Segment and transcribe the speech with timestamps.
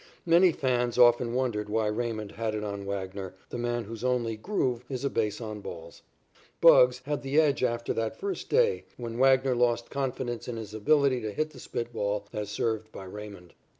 [0.25, 4.83] Many fans often wondered why Raymond had it on Wagner, the man whose only "groove"
[4.89, 6.01] is a base on balls.
[6.59, 11.21] "Bugs" had the edge after that first day when Wagner lost confidence in his ability
[11.21, 13.53] to hit the spit ball as served by Raymond.